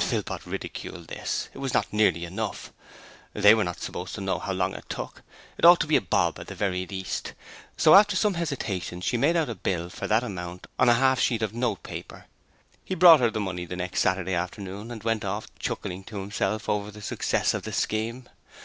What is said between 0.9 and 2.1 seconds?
this: it was not